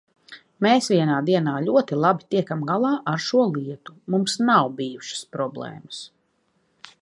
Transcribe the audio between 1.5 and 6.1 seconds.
ļoti labi tiekam galā ar šo lietu, mums nav bijušas problēmas.